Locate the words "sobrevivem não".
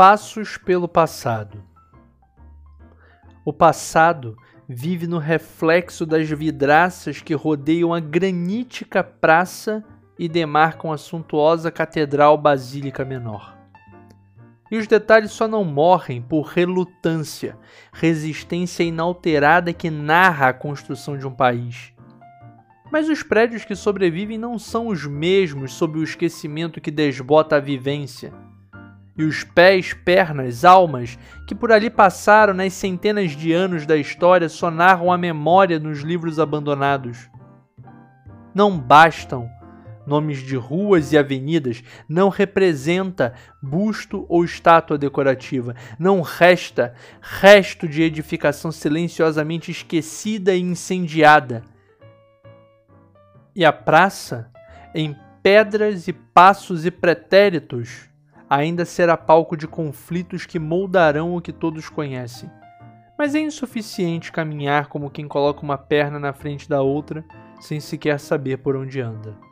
23.76-24.58